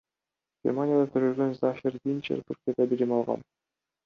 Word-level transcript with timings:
Германияда 0.67 1.11
төрөлгөн 1.15 1.53
Зафер 1.59 1.99
Динчер 2.07 2.43
Түркияда 2.49 2.89
билим 2.95 3.15
алган. 3.21 3.47